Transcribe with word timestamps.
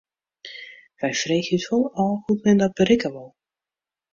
We 1.03 1.09
freegje 1.19 1.53
ús 1.59 1.67
wol 1.71 1.85
ôf 2.05 2.17
hoe't 2.23 2.43
men 2.45 2.61
dat 2.61 2.77
berikke 2.79 3.09
wol. 3.15 3.29